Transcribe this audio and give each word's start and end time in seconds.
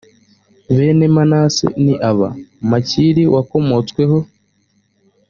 bene 0.75 1.05
manase 1.15 1.67
ni 1.83 1.93
aba: 2.09 2.29
makiri 2.69 3.23
wakomotsweho 3.33 4.19